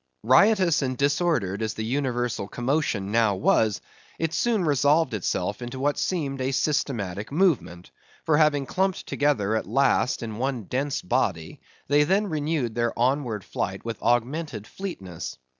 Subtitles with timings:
[0.23, 3.81] Riotous and disordered as the universal commotion now was,
[4.17, 7.91] it soon resolved itself into what seemed a systematic movement;
[8.25, 13.43] for having clumped together at last in one dense body, they then renewed their onward
[13.43, 15.37] flight with augmented fleetness.